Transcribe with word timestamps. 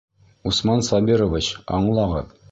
Усман 0.51 0.81
Сабирович, 0.87 1.49
аңлағыҙ. 1.81 2.33